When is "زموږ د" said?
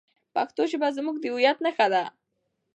0.97-1.25